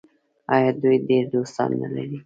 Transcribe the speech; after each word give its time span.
آیا 0.55 0.71
دوی 0.81 0.97
ډیر 1.07 1.23
دوستان 1.33 1.69
نلري؟ 1.81 2.17